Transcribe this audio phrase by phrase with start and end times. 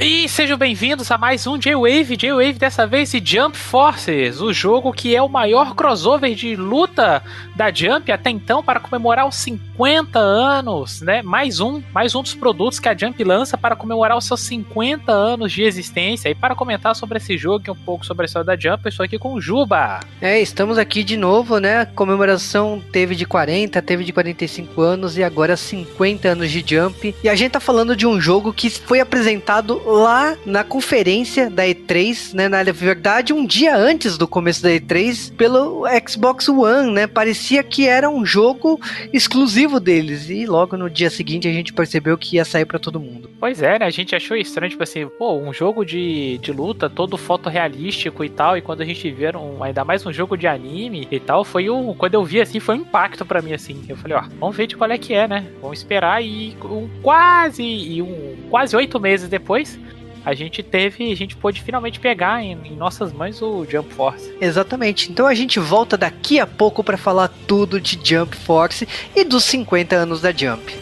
[0.00, 4.92] E sejam bem-vindos a mais um J-Wave, J-Wave dessa vez de Jump Forces, o jogo
[4.92, 7.20] que é o maior crossover de luta
[7.56, 11.20] da Jump até então para comemorar os 50 anos, né?
[11.20, 15.10] Mais um, mais um dos produtos que a Jump lança para comemorar os seus 50
[15.10, 16.28] anos de existência.
[16.28, 18.90] E para comentar sobre esse jogo e um pouco sobre a história da Jump, eu
[18.90, 19.98] estou aqui com o Juba.
[20.20, 21.80] É, estamos aqui de novo, né?
[21.80, 27.16] A comemoração teve de 40, teve de 45 anos e agora 50 anos de Jump.
[27.24, 31.64] E a gente tá falando de um jogo que foi apresentado lá na conferência da
[31.64, 32.48] E3, né?
[32.48, 37.06] Na verdade, um dia antes do começo da E3, pelo Xbox One, né?
[37.06, 38.78] Parecia que era um jogo
[39.12, 40.28] exclusivo deles.
[40.28, 43.30] E logo no dia seguinte a gente percebeu que ia sair para todo mundo.
[43.40, 43.86] Pois é, né?
[43.86, 48.28] A gente achou estranho, tipo assim, pô, um jogo de, de luta todo fotorrealístico e
[48.28, 48.56] tal.
[48.56, 51.70] E quando a gente viu um, ainda mais um jogo de anime e tal, foi
[51.70, 51.94] um.
[51.94, 53.84] Quando eu vi assim, foi um impacto para mim, assim.
[53.88, 55.46] Eu falei, ó, vamos ver de qual é que é, né?
[55.62, 56.22] Vamos esperar.
[56.22, 57.62] E um, quase.
[57.62, 59.77] E um quase oito meses depois
[60.25, 64.33] a gente teve, a gente pôde finalmente pegar em, em, nossas mãos o Jump Force.
[64.39, 65.11] Exatamente.
[65.11, 69.43] Então a gente volta daqui a pouco para falar tudo de Jump Force e dos
[69.43, 70.73] 50 anos da Jump.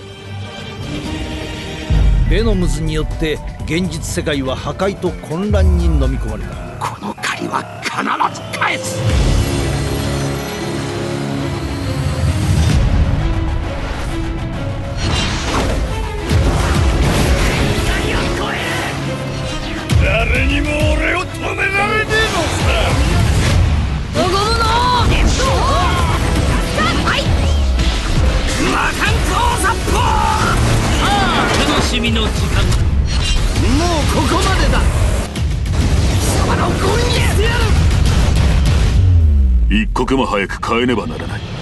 [2.29, 9.34] ベノムズによって現実世界は破壊と混乱に飲み込まれたこの借りは必ず返す
[32.36, 32.62] 時間
[33.76, 34.80] もうここまでだ。
[36.20, 37.60] 貴様のゴンにしてやる。
[39.68, 41.55] 一刻も早く変えねばならない。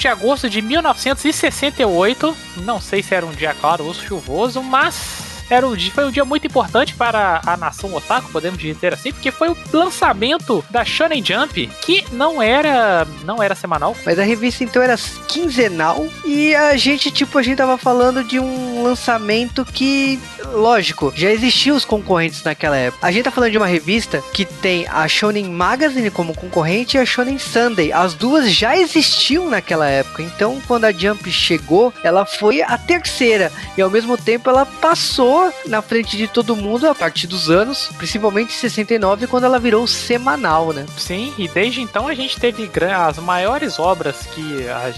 [0.00, 5.66] De agosto de 1968, não sei se era um dia claro ou chuvoso, mas era
[5.66, 9.32] um dia, foi um dia muito importante para a nação otaku, podemos dizer assim, porque
[9.32, 13.96] foi o lançamento da Shonen Jump, que não era não era semanal.
[14.06, 14.96] Mas a revista então era
[15.26, 20.20] quinzenal e a gente, tipo, a gente tava falando de um lançamento que,
[20.52, 23.06] lógico, já existiam os concorrentes naquela época.
[23.06, 27.00] A gente tá falando de uma revista que tem a Shonen Magazine como concorrente e
[27.00, 27.92] a Shonen Sunday.
[27.92, 30.22] As duas já existiam naquela época.
[30.22, 35.52] Então, quando a Jump chegou, ela foi a terceira e ao mesmo tempo ela passou
[35.66, 39.86] na frente de todo mundo a partir dos anos, principalmente em 69, quando ela virou
[39.86, 40.86] semanal, né?
[40.96, 44.92] Sim, e desde então a gente teve as maiores obras que a-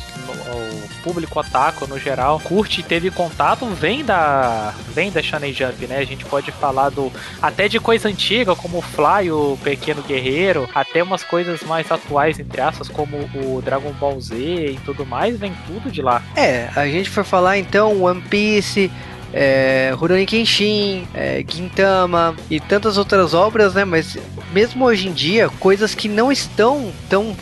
[1.03, 5.99] público otaku no geral curte e teve contato vem da vem da Shonen Jump, né?
[5.99, 10.69] A gente pode falar do até de coisa antiga como o Fly, o Pequeno Guerreiro,
[10.75, 15.39] até umas coisas mais atuais entre aspas como o Dragon Ball Z e tudo mais,
[15.39, 16.23] vem tudo de lá.
[16.37, 18.91] É, a gente for falar então One Piece,
[19.33, 23.85] é, Rurouni Kenshin, é, Gintama e tantas outras obras, né?
[23.85, 24.19] Mas
[24.53, 27.35] mesmo hoje em dia, coisas que não estão tão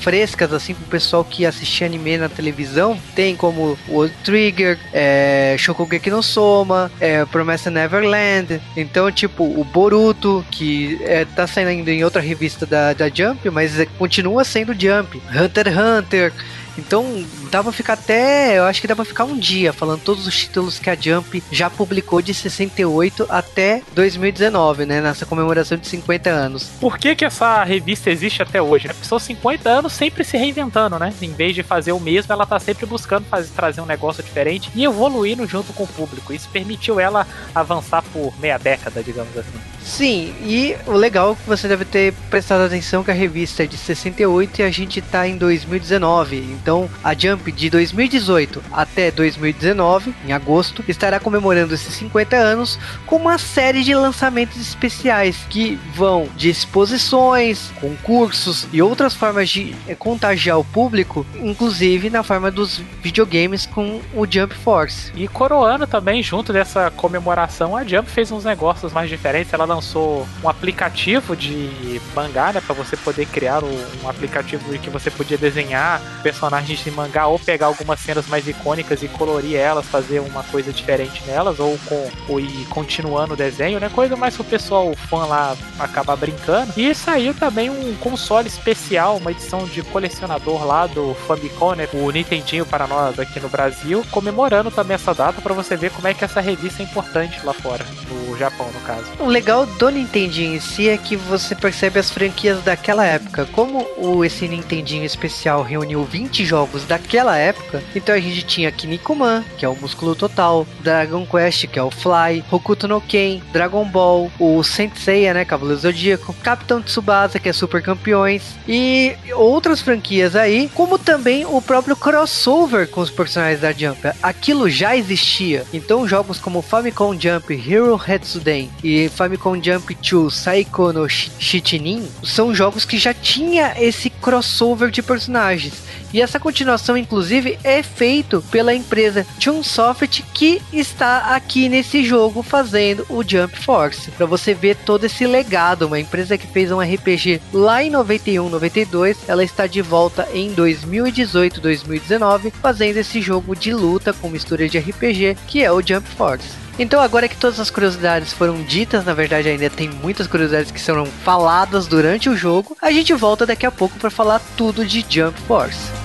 [0.00, 6.10] frescas assim pro pessoal que assistia anime na televisão, tem como o Trigger, é, Shokugeki
[6.10, 12.20] no Soma, é, Promessa Neverland, então tipo o Boruto que é, tá saindo em outra
[12.20, 16.32] revista da, da Jump, mas é, continua sendo Jump, Hunter x Hunter,
[16.78, 20.26] então dá pra ficar até, eu acho que dá pra ficar um dia falando todos
[20.26, 25.86] os títulos que a Jump já publicou de 68 até 2019, né, nessa comemoração de
[25.86, 26.70] 50 anos.
[26.80, 28.88] Por que, que essa revista existe até hoje?
[28.88, 31.12] Porque são 50 anos sempre se reinventando, né?
[31.20, 34.70] Em vez de fazer o mesmo, ela tá sempre buscando fazer, trazer um negócio diferente
[34.74, 36.32] e evoluindo junto com o público.
[36.32, 39.79] Isso permitiu ela avançar por meia década, digamos assim.
[39.82, 43.66] Sim, e o legal é que você deve ter prestado atenção que a revista é
[43.66, 46.36] de 68 e a gente tá em 2019.
[46.36, 53.16] Então, a Jump de 2018 até 2019, em agosto, estará comemorando esses 50 anos com
[53.16, 59.94] uma série de lançamentos especiais que vão de exposições, concursos e outras formas de eh,
[59.94, 65.12] contagiar o público, inclusive na forma dos videogames com o Jump Force.
[65.14, 69.52] E coroando também, junto dessa comemoração, a Jump fez uns negócios mais diferentes.
[69.52, 72.60] Ela lançou um aplicativo de mangá, né?
[72.60, 77.66] Pra você poder criar um aplicativo que você podia desenhar personagens de mangá ou pegar
[77.66, 82.40] algumas cenas mais icônicas e colorir elas, fazer uma coisa diferente nelas, ou com ou
[82.40, 83.88] ir continuando o desenho, né?
[83.88, 86.72] Coisa mais pro pessoal, fã lá, acabar brincando.
[86.76, 91.88] E saiu também um console especial, uma edição de colecionador lá do Famicom, né?
[91.92, 96.08] O Nintendinho para nós aqui no Brasil, comemorando também essa data para você ver como
[96.08, 99.04] é que essa revista é importante lá fora, no Japão, no caso.
[99.18, 99.28] O
[99.60, 103.46] legal do Nintendinho em si é que você percebe as franquias daquela época.
[103.52, 109.44] Como o, esse Nintendinho especial reuniu 20 jogos daquela época, então a gente tinha Kinnikuman,
[109.58, 113.84] que é o Músculo Total, Dragon Quest, que é o Fly, Hokuto no Ken, Dragon
[113.84, 120.36] Ball, o Senseiya, né, Cavaleiro Zodíaco, Capitão Tsubasa, que é Super Campeões, e outras franquias
[120.36, 124.10] aí, como também o próprio crossover com os personagens da Jump.
[124.22, 125.64] Aquilo já existia.
[125.72, 132.54] Então jogos como Famicom Jump Hero Hetsuden e Famicom Jump 2 Saiko no Shichinin são
[132.54, 135.90] jogos que já tinha esse crossover de personagens.
[136.12, 143.06] E essa continuação, inclusive, é feito pela empresa Chunsoft que está aqui nesse jogo fazendo
[143.08, 144.10] o Jump Force.
[144.10, 148.48] Para você ver todo esse legado, uma empresa que fez um RPG lá em 91,
[148.48, 154.68] 92, ela está de volta em 2018, 2019, fazendo esse jogo de luta com mistura
[154.68, 156.69] de RPG que é o Jump Force.
[156.80, 160.80] Então, agora que todas as curiosidades foram ditas, na verdade ainda tem muitas curiosidades que
[160.80, 165.04] serão faladas durante o jogo, a gente volta daqui a pouco para falar tudo de
[165.06, 165.99] Jump Force.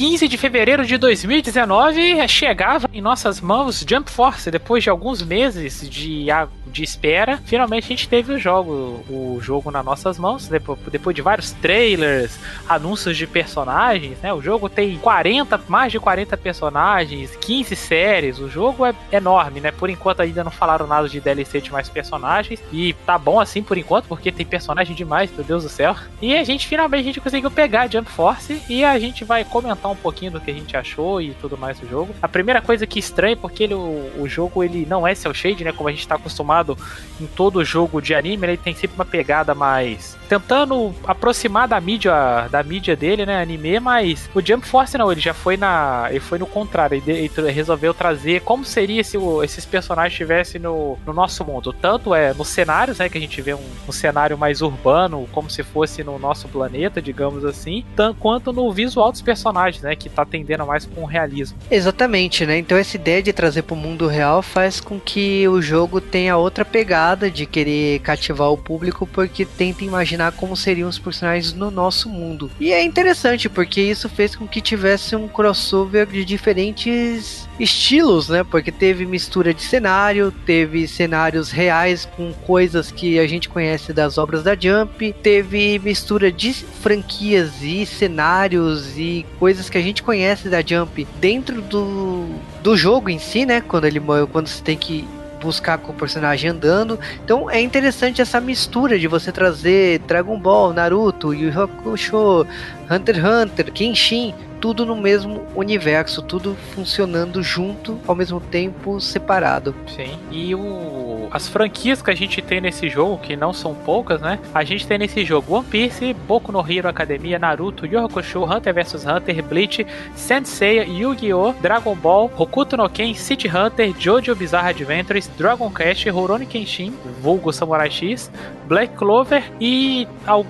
[0.00, 4.50] 15 de fevereiro de 2019, chegava em nossas mãos Jump Force.
[4.50, 6.28] Depois de alguns meses de,
[6.68, 10.48] de espera, finalmente a gente teve o jogo, o jogo nas nossas mãos.
[10.48, 14.32] Depois, depois de vários trailers, anúncios de personagens, né?
[14.32, 18.38] O jogo tem 40, mais de 40 personagens, 15 séries.
[18.38, 19.70] O jogo é enorme, né?
[19.70, 22.58] Por enquanto ainda não falaram nada de DLC de mais personagens.
[22.72, 25.94] E tá bom assim por enquanto, porque tem personagem demais, meu Deus do céu.
[26.22, 29.89] E a gente finalmente a gente conseguiu pegar Jump Force e a gente vai comentar
[29.92, 32.14] um pouquinho do que a gente achou e tudo mais do jogo.
[32.20, 35.64] A primeira coisa que estranha, porque ele, o, o jogo ele não é cel shade,
[35.64, 35.72] né?
[35.72, 36.76] Como a gente tá acostumado
[37.20, 42.46] em todo jogo de anime, ele tem sempre uma pegada mais tentando aproximar da mídia
[42.48, 46.20] da mídia dele, né, anime, mas o Jump Force não, ele já foi na ele
[46.20, 51.12] foi no contrário, ele, ele resolveu trazer como seria se esses personagens estivessem no, no
[51.12, 54.62] nosso mundo, tanto é nos cenários, né, que a gente vê um, um cenário mais
[54.62, 59.79] urbano, como se fosse no nosso planeta, digamos assim, tanto quanto no visual dos personagens,
[59.82, 61.58] né, que tá tendendo mais com o realismo.
[61.70, 62.58] Exatamente, né?
[62.58, 66.36] Então essa ideia de trazer para o mundo real faz com que o jogo tenha
[66.36, 71.70] outra pegada de querer cativar o público porque tenta imaginar como seriam os personagens no
[71.70, 72.50] nosso mundo.
[72.60, 78.42] E é interessante porque isso fez com que tivesse um crossover de diferentes estilos, né?
[78.42, 84.18] Porque teve mistura de cenário, teve cenários reais com coisas que a gente conhece das
[84.18, 90.48] obras da Jump, teve mistura de franquias e cenários e coisas que a gente conhece
[90.48, 92.26] da Jump dentro do,
[92.62, 93.60] do jogo em si, né?
[93.60, 94.00] Quando ele
[94.30, 95.06] quando você tem que
[95.40, 96.98] buscar com o personagem andando.
[97.24, 102.46] Então é interessante essa mistura de você trazer Dragon Ball, Naruto, Yu Yu Hakusho,
[102.90, 109.74] Hunter x Hunter, Kenshin, tudo no mesmo universo, tudo funcionando junto, ao mesmo tempo separado.
[109.88, 110.18] Sim.
[110.30, 111.28] E o...
[111.30, 114.38] as franquias que a gente tem nesse jogo, que não são poucas, né?
[114.54, 119.06] A gente tem nesse jogo One Piece, Boku no Hero Academia, Naruto, Yu Hunter vs
[119.06, 125.70] Hunter, Bleach, Senseiya, Yu-Gi-Oh!, Dragon Ball, Hokuto no Ken, City Hunter, Jojo Bizarre Adventures, Dragon
[125.70, 128.30] Quest, Rurouni Kenshin, vulgo Samurai X,
[128.66, 130.06] Black Clover e,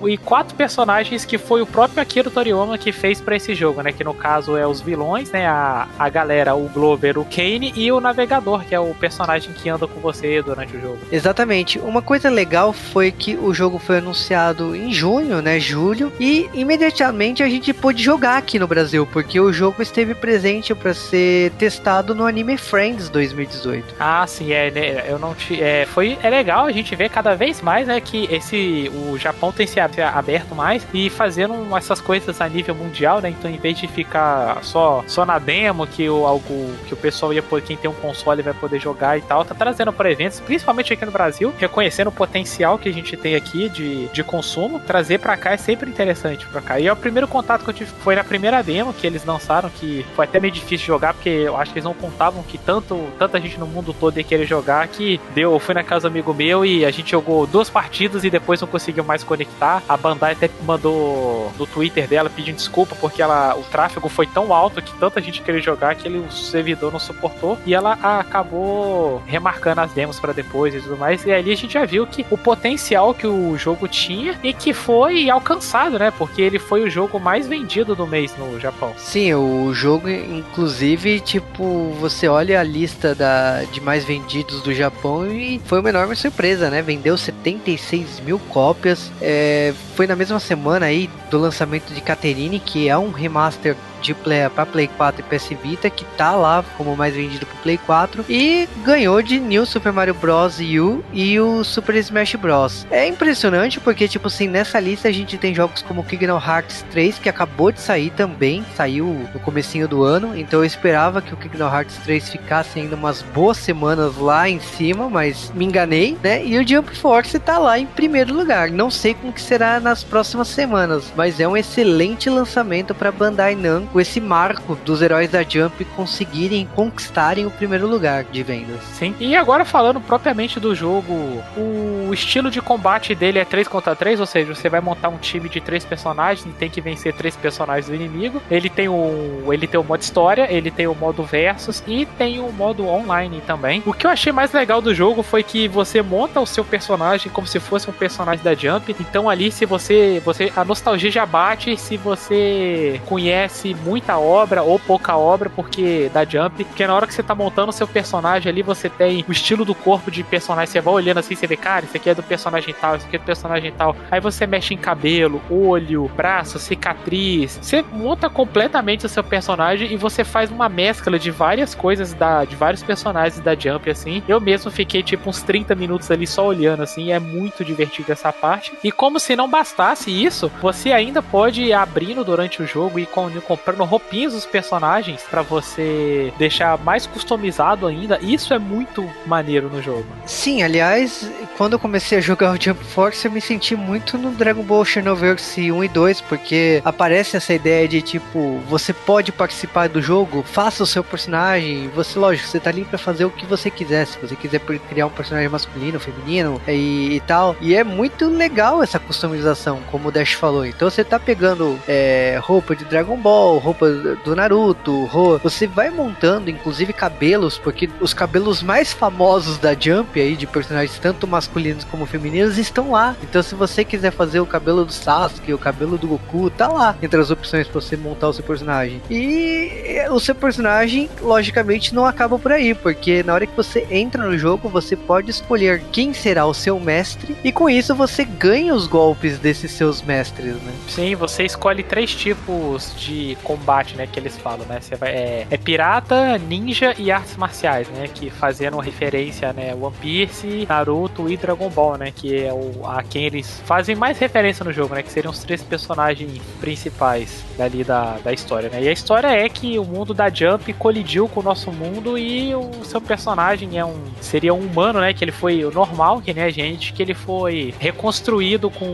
[0.07, 3.91] e quatro personagens que foi o próprio Akira Toriyama que fez para esse jogo, né?
[4.01, 5.45] Que no caso é os vilões, né?
[5.45, 9.69] A, a galera, o Glover, o Kane e o Navegador, que é o personagem que
[9.69, 10.97] anda com você durante o jogo.
[11.11, 11.77] Exatamente.
[11.77, 15.59] Uma coisa legal foi que o jogo foi anunciado em junho, né?
[15.59, 20.73] Julho, e imediatamente a gente pôde jogar aqui no Brasil, porque o jogo esteve presente
[20.73, 23.93] para ser testado no Anime Friends 2018.
[23.99, 27.35] Ah, sim, é, né, eu não te, é, foi é legal a gente ver cada
[27.35, 32.41] vez mais, né, que esse o Japão tem se aberto mais e fazendo essas coisas
[32.41, 33.29] a nível mundial, né?
[33.29, 37.33] Então, em vez de ficar só, só na demo, que o, algo, que o pessoal
[37.33, 39.45] ia poder, quem tem um console vai poder jogar e tal.
[39.45, 43.35] Tá trazendo para eventos, principalmente aqui no Brasil, reconhecendo o potencial que a gente tem
[43.35, 44.79] aqui de, de consumo.
[44.79, 46.79] Trazer para cá é sempre interessante para cá.
[46.79, 49.69] E é o primeiro contato que eu tive foi na primeira demo que eles lançaram,
[49.69, 53.07] que foi até meio difícil jogar, porque eu acho que eles não contavam que tanto,
[53.19, 55.51] tanta gente no mundo todo ia querer jogar que deu.
[55.53, 58.61] Eu fui na casa do amigo meu e a gente jogou duas partidas e depois
[58.61, 59.83] não conseguiu mais conectar.
[59.87, 64.53] A Bandai até mandou no Twitter dela pedindo desculpa porque ela, o tráfego foi tão
[64.53, 69.23] alto que tanta gente queria jogar que ele, o servidor não suportou e ela acabou
[69.25, 71.25] remarcando as demos para depois e tudo mais.
[71.25, 74.71] E ali a gente já viu que o potencial que o jogo tinha e que
[74.71, 76.11] foi alcançado, né?
[76.11, 78.93] Porque ele foi o jogo mais vendido do mês no Japão.
[78.97, 85.25] Sim, o jogo, inclusive, tipo, você olha a lista da, de mais vendidos do Japão
[85.25, 86.83] e foi uma enorme surpresa, né?
[86.83, 89.11] Vendeu 76 mil cópias.
[89.19, 93.70] É, foi na mesma semana aí do lançamento de Caterine, que é um remaster
[94.01, 97.57] de play para Play 4 e PS Vita, que tá lá como mais vendido pro
[97.57, 100.59] Play 4 e ganhou de New Super Mario Bros.
[100.59, 102.85] U e o Super Smash Bros.
[102.89, 107.19] É impressionante porque tipo assim, nessa lista a gente tem jogos como Kingdom Hearts 3
[107.19, 111.37] que acabou de sair também, saiu no comecinho do ano, então eu esperava que o
[111.37, 116.43] Kingdom Hearts 3 ficasse ainda umas boas semanas lá em cima, mas me enganei, né?
[116.43, 118.69] E o Jump Force tá lá em primeiro lugar.
[118.69, 123.55] Não sei como que será nas próximas semanas, mas é um excelente lançamento para Bandai
[123.91, 128.81] Com esse marco dos heróis da Jump conseguirem conquistarem o primeiro lugar de vendas.
[128.93, 129.15] Sim.
[129.19, 131.13] E agora falando propriamente do jogo,
[131.57, 135.17] o estilo de combate dele é 3 contra 3, ou seja, você vai montar um
[135.17, 138.41] time de três personagens e tem que vencer três personagens do inimigo.
[138.49, 142.39] Ele tem o ele tem o modo história, ele tem o modo versus e tem
[142.39, 143.83] o modo online também.
[143.85, 147.31] O que eu achei mais legal do jogo foi que você monta o seu personagem
[147.31, 148.95] como se fosse um personagem da Jump.
[148.99, 153.40] Então ali se você você a nostalgia já bate se você conhece
[153.83, 157.71] muita obra ou pouca obra, porque da Jump, porque na hora que você tá montando
[157.71, 161.35] seu personagem ali, você tem o estilo do corpo de personagem, você vai olhando assim,
[161.35, 163.95] você vê, cara, isso aqui é do personagem tal, isso aqui é do personagem tal.
[164.09, 167.59] Aí você mexe em cabelo, olho, braço, cicatriz.
[167.61, 172.45] Você monta completamente o seu personagem e você faz uma mescla de várias coisas da
[172.45, 174.23] de vários personagens da Jump assim.
[174.27, 178.31] Eu mesmo fiquei tipo uns 30 minutos ali só olhando assim, é muito divertido essa
[178.31, 178.73] parte.
[178.83, 183.05] E como se não bastasse isso, você ainda pode ir abrindo durante o jogo e
[183.39, 188.19] comprando roupinhas dos personagens para você deixar mais customizado ainda.
[188.21, 190.05] Isso é muito maneiro no jogo.
[190.25, 194.31] Sim, aliás, quando eu comecei a jogar o Jump Force, eu me senti muito no
[194.31, 199.87] Dragon Ball Xenoverse 1 e 2, porque aparece essa ideia de tipo, você pode participar
[199.87, 203.45] do jogo, faça o seu personagem, você, lógico, você tá ali para fazer o que
[203.45, 207.55] você quiser, se você quiser criar um personagem masculino, feminino e, e tal.
[207.61, 210.65] E é muito legal essa customização, como o Dash falou.
[210.65, 215.07] Então você tá pegando é, roupa de Dragon Ball, roupa do Naruto,
[215.41, 220.97] você vai montando inclusive cabelos, porque os cabelos mais famosos da Jump aí, de personagens
[220.99, 223.15] tanto masculinos como femininos, estão lá.
[223.21, 226.95] Então se você quiser fazer o cabelo do Sasuke, o cabelo do Goku, tá lá
[227.01, 229.01] entre as opções para você montar o seu personagem.
[229.09, 234.23] E o seu personagem, logicamente, não acaba por aí, porque na hora que você entra
[234.23, 238.73] no jogo, você pode escolher quem será o seu mestre, e com isso você ganha
[238.73, 240.73] os golpes desses seus mestres, né?
[240.87, 243.10] Sim, você escolhe três tipos de
[243.43, 244.79] combate, né, que eles falam, né?
[244.81, 248.07] Você vai, é, é, pirata, ninja e artes marciais, né?
[248.07, 252.11] Que fazendo referência, né, One Piece, Naruto e Dragon Ball, né?
[252.15, 255.03] Que é o, a quem eles fazem mais referência no jogo, né?
[255.03, 258.83] Que seriam os três personagens principais dali da, da história, né?
[258.83, 262.53] E a história é que o mundo da Jump colidiu com o nosso mundo e
[262.55, 265.13] o seu personagem é um seria um humano, né?
[265.13, 268.93] Que ele foi normal, que nem a gente, que ele foi reconstruído com,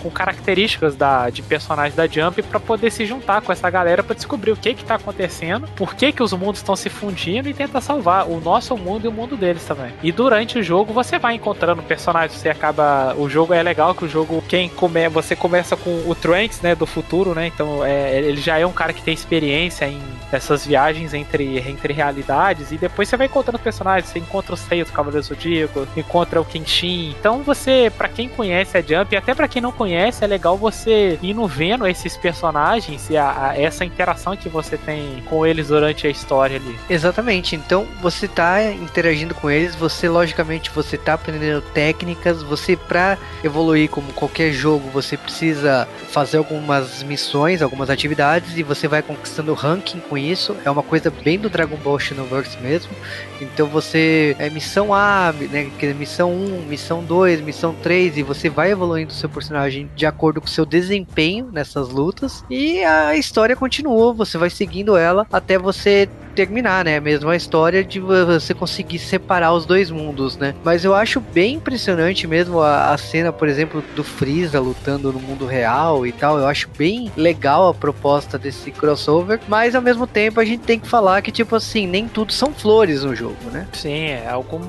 [0.00, 4.02] com características da, de personagem da Jump para poder se juntar com essa galera galera
[4.02, 7.48] para descobrir o que que tá acontecendo, por que que os mundos estão se fundindo
[7.48, 9.92] e tentar salvar o nosso mundo e o mundo deles também.
[10.02, 14.04] E durante o jogo você vai encontrando personagens, você acaba, o jogo é legal que
[14.04, 17.46] o jogo quem come, você começa com o Trunks, né, do futuro, né?
[17.46, 20.00] Então, é, ele já é um cara que tem experiência em
[20.32, 24.84] essas viagens entre entre realidades e depois você vai encontrando personagens, você encontra o Seiya
[24.84, 27.14] do Cavaleiro Zodíaco, encontra o Kenshin.
[27.18, 30.56] Então, você, para quem conhece a Jump e até para quem não conhece, é legal
[30.56, 35.46] você ir no vendo esses personagens e a, a, essa interação que você tem com
[35.46, 36.76] eles durante a história ali.
[36.88, 37.56] Exatamente.
[37.56, 43.88] Então você tá interagindo com eles, você logicamente você tá aprendendo técnicas, você para evoluir
[43.88, 50.00] como qualquer jogo, você precisa fazer algumas missões, algumas atividades e você vai conquistando ranking
[50.00, 50.56] com isso.
[50.64, 52.92] É uma coisa bem do Dragon Ball Xenoverse mesmo.
[53.40, 58.70] Então você é missão A, né, missão 1, missão 2, missão 3 e você vai
[58.70, 64.12] evoluindo o seu personagem de acordo com seu desempenho nessas lutas e a história continua,
[64.12, 67.00] você vai seguindo ela até você terminar, né?
[67.00, 70.54] Mesmo a história de você conseguir separar os dois mundos, né?
[70.64, 75.20] Mas eu acho bem impressionante mesmo a, a, cena, por exemplo, do Freeza lutando no
[75.20, 76.38] mundo real e tal.
[76.38, 80.78] Eu acho bem legal a proposta desse crossover, mas ao mesmo tempo a gente tem
[80.78, 83.66] que falar que, tipo assim, nem tudo são flores no jogo, né?
[83.72, 84.60] Sim, é algum.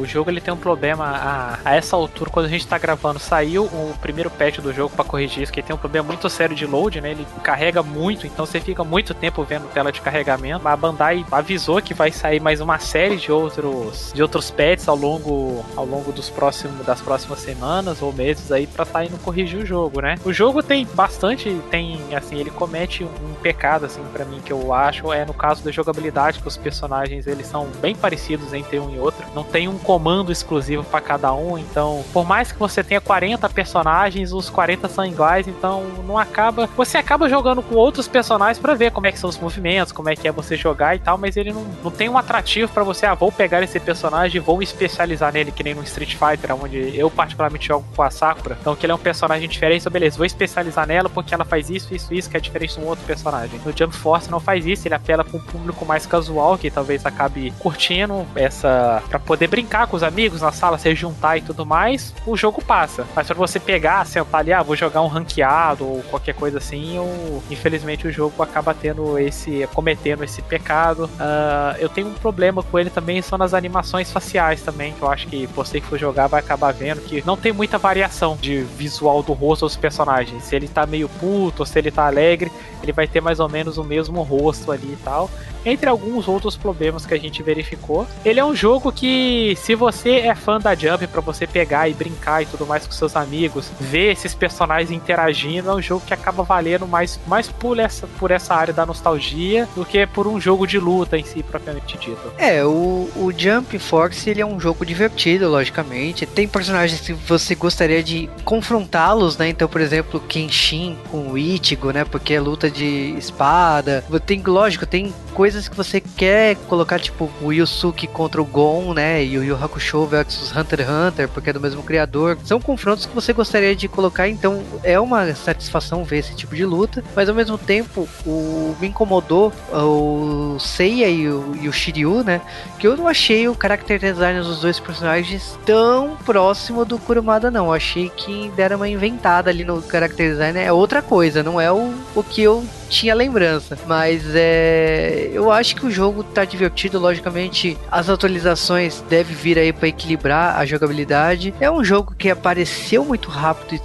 [0.00, 3.18] O jogo ele tem um problema a, a essa altura, quando a gente tá gravando,
[3.18, 6.54] saiu o primeiro patch do jogo para corrigir isso, que tem um problema muito sério
[6.54, 7.12] de load, né?
[7.12, 11.80] Ele carrega muito, então você fica muito tempo vendo tela de carregamento a Bandai avisou
[11.80, 16.10] que vai sair mais uma série de outros de outros pets ao longo ao longo
[16.10, 20.00] dos próximos das próximas semanas ou meses aí para estar tá indo corrigir o jogo,
[20.00, 20.16] né?
[20.24, 24.72] O jogo tem bastante tem assim, ele comete um pecado assim para mim que eu
[24.72, 28.90] acho é no caso da jogabilidade que os personagens eles são bem parecidos entre um
[28.90, 29.24] e outro.
[29.32, 33.48] Não tem um comando exclusivo para cada um, então por mais que você tenha 40
[33.48, 38.74] personagens, os 40 são iguais, então não acaba, você acaba jogando com outros personagens para
[38.74, 41.18] ver como é que são os movimentos, como é que é você jogar e tal,
[41.18, 44.40] mas ele não, não tem um atrativo para você, ah, vou pegar esse personagem e
[44.40, 48.10] vou me especializar nele, que nem no Street Fighter, onde eu particularmente jogo com a
[48.10, 48.56] Sakura.
[48.60, 51.68] Então, que ele é um personagem diferente, então beleza, vou especializar nela porque ela faz
[51.70, 53.60] isso, isso, isso, que é diferente de um outro personagem.
[53.64, 57.04] No Jump Force não faz isso, ele apela para um público mais casual, que talvez
[57.04, 59.02] acabe curtindo essa.
[59.08, 62.62] para poder brincar com os amigos na sala, se juntar e tudo mais, o jogo
[62.62, 63.06] passa.
[63.14, 66.96] Mas para você pegar, sentar ali, ah, vou jogar um ranqueado ou qualquer coisa assim,
[66.96, 69.68] eu, infelizmente o jogo acaba tendo esse.
[69.74, 71.10] cometendo esse pecado.
[71.14, 75.10] Uh, eu tenho um problema com ele também, são nas animações faciais também, que eu
[75.10, 78.60] acho que você que for jogar vai acabar vendo que não tem muita variação de
[78.62, 80.44] visual do rosto dos personagens.
[80.44, 83.48] Se ele tá meio puto ou se ele tá alegre, ele vai ter mais ou
[83.48, 85.28] menos o mesmo rosto ali e tal
[85.64, 88.06] entre alguns outros problemas que a gente verificou.
[88.24, 91.94] Ele é um jogo que, se você é fã da Jump, para você pegar e
[91.94, 96.14] brincar e tudo mais com seus amigos, ver esses personagens interagindo, é um jogo que
[96.14, 100.40] acaba valendo mais, mais por, essa, por essa área da nostalgia do que por um
[100.40, 102.32] jogo de luta em si, propriamente dito.
[102.38, 106.26] É, o, o Jump Force ele é um jogo divertido, logicamente.
[106.26, 109.48] Tem personagens que você gostaria de confrontá-los, né?
[109.48, 112.04] Então, por exemplo, Kenshin com o Ichigo, né?
[112.04, 114.04] Porque é luta de espada.
[114.26, 118.92] Tem, lógico, tem coisas coisas que você quer colocar, tipo, o Yusuke contra o Gon,
[118.92, 119.24] né?
[119.24, 122.36] E o Yu Hakusho versus Hunter x Hunter, porque é do mesmo criador.
[122.44, 126.64] São confrontos que você gostaria de colocar, então é uma satisfação ver esse tipo de
[126.64, 127.04] luta.
[127.14, 132.40] Mas ao mesmo tempo, o me incomodou o Seiya e o, e o Shiryu, né?
[132.78, 137.66] Que eu não achei o character design dos dois personagens tão próximo do Kurumada, não.
[137.66, 140.58] Eu achei que deram uma inventada ali no character design.
[140.58, 143.78] É outra coisa, não é o, o que eu tinha lembrança.
[143.86, 145.30] Mas é.
[145.32, 147.76] Eu acho que o jogo tá divertido, logicamente.
[147.90, 151.54] As atualizações devem vir aí para equilibrar a jogabilidade.
[151.60, 153.80] É um jogo que apareceu muito rápido,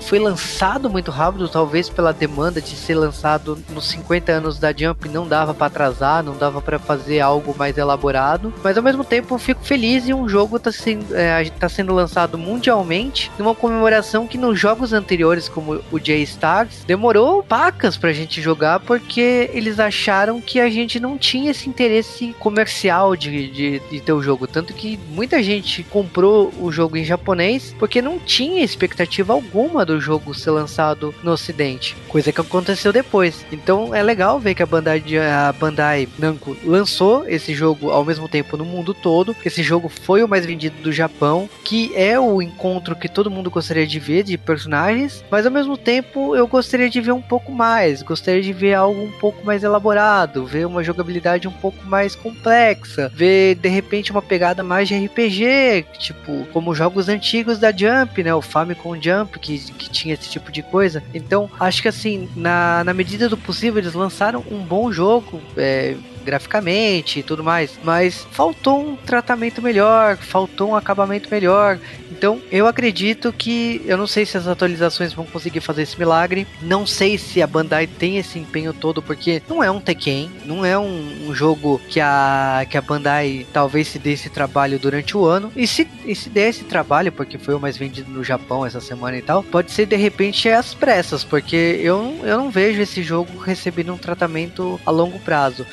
[0.00, 5.08] foi lançado muito rápido, talvez pela demanda de ser lançado nos 50 anos da Jump,
[5.08, 8.52] não dava para atrasar, não dava para fazer algo mais elaborado.
[8.62, 11.92] Mas ao mesmo tempo eu fico feliz e um jogo tá sendo, é, tá sendo
[11.94, 18.40] lançado mundialmente numa comemoração que nos jogos anteriores, como o J-Stars, demorou pacas pra gente
[18.40, 24.00] jogar porque eles acharam que a gente não tinha esse interesse comercial de, de, de,
[24.00, 24.46] ter o jogo.
[24.46, 30.00] Tanto que muita gente comprou o jogo em japonês porque não tinha expectativa alguma do
[30.00, 31.96] jogo ser lançado no ocidente.
[32.08, 33.44] Coisa que aconteceu depois.
[33.50, 38.28] Então é legal ver que a Bandai, a Bandai Namco lançou esse jogo ao mesmo
[38.28, 39.34] tempo no mundo todo.
[39.44, 43.50] Esse jogo foi o mais vendido do Japão, que é o encontro que todo mundo
[43.50, 47.52] gostaria de ver de personagens, mas ao mesmo tempo eu gostaria de ver um pouco
[47.52, 48.02] mais.
[48.02, 52.14] Gostaria gostaria de ver algo um pouco mais elaborado, ver uma jogabilidade um pouco mais
[52.16, 58.22] complexa, ver de repente uma pegada mais de RPG, tipo, como jogos antigos da Jump,
[58.22, 58.34] né?
[58.34, 61.02] O Famicom Jump, que, que tinha esse tipo de coisa.
[61.12, 65.40] Então, acho que assim, na, na medida do possível, eles lançaram um bom jogo.
[65.56, 65.94] É,
[66.24, 71.78] graficamente e tudo mais, mas faltou um tratamento melhor, faltou um acabamento melhor.
[72.10, 76.46] Então, eu acredito que eu não sei se as atualizações vão conseguir fazer esse milagre,
[76.62, 80.64] não sei se a Bandai tem esse empenho todo, porque não é um Tekken, não
[80.64, 85.16] é um, um jogo que a que a Bandai talvez se dê esse trabalho durante
[85.16, 85.52] o ano.
[85.54, 88.80] E se, e se der esse trabalho, porque foi o mais vendido no Japão essa
[88.80, 93.02] semana e tal, pode ser de repente às pressas, porque eu, eu não vejo esse
[93.02, 95.66] jogo recebendo um tratamento a longo prazo.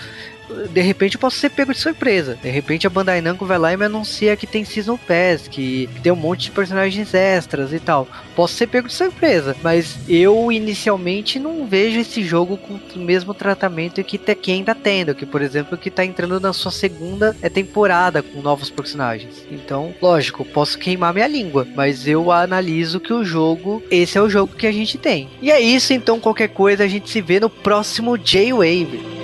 [0.70, 2.38] De repente eu posso ser pego de surpresa.
[2.42, 5.90] De repente a Bandai Namco vai lá e me anuncia que tem Season Pass, que
[6.02, 8.08] tem um monte de personagens extras e tal.
[8.36, 13.34] Posso ser pego de surpresa, mas eu inicialmente não vejo esse jogo com o mesmo
[13.34, 17.50] tratamento que Tekken ainda tendo, que por exemplo que tá entrando na sua segunda é,
[17.50, 19.46] temporada com novos personagens.
[19.50, 24.30] Então, lógico, posso queimar minha língua, mas eu analiso que o jogo, esse é o
[24.30, 25.30] jogo que a gente tem.
[25.42, 29.21] E é isso, então qualquer coisa a gente se vê no próximo J-Wave.